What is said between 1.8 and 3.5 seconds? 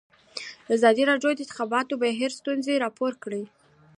بهیر ستونزې راپور کړي.